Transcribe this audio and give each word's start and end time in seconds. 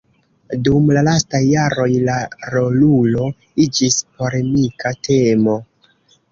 Dum 0.67 0.87
la 0.97 1.03
lastaj 1.07 1.41
jaroj, 1.49 1.85
la 2.09 2.17
rolulo 2.57 3.29
iĝis 3.67 4.03
polemika 4.19 4.97
temo. 5.11 5.63